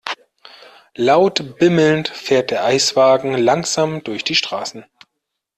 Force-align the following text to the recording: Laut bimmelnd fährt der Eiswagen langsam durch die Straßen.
Laut 0.97 1.59
bimmelnd 1.59 2.07
fährt 2.09 2.49
der 2.49 2.63
Eiswagen 2.63 3.35
langsam 3.37 4.03
durch 4.03 4.23
die 4.23 4.33
Straßen. 4.33 4.83